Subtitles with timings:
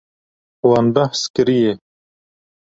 [0.67, 1.73] Wan behs kiriye.